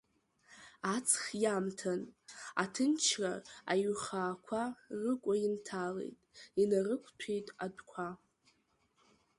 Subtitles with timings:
[0.95, 2.01] Аҵх иамҭан
[2.63, 3.33] аҭынчра
[3.71, 4.61] аиҩхаақәа
[5.01, 6.17] рыкәа инҭалеит,
[6.61, 8.07] инарықәҭәеит адәқәа…